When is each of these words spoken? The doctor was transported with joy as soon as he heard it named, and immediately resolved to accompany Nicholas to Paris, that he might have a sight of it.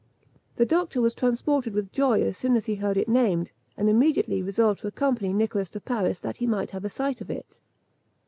The 0.55 0.65
doctor 0.65 0.99
was 0.99 1.13
transported 1.13 1.75
with 1.75 1.91
joy 1.91 2.21
as 2.23 2.35
soon 2.35 2.55
as 2.55 2.65
he 2.65 2.73
heard 2.73 2.97
it 2.97 3.07
named, 3.07 3.51
and 3.77 3.87
immediately 3.87 4.41
resolved 4.41 4.79
to 4.79 4.87
accompany 4.87 5.31
Nicholas 5.31 5.69
to 5.69 5.79
Paris, 5.79 6.17
that 6.21 6.37
he 6.37 6.47
might 6.47 6.71
have 6.71 6.83
a 6.85 6.89
sight 6.89 7.21
of 7.21 7.29
it. 7.29 7.59